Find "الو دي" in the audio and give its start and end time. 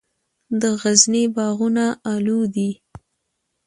2.13-2.69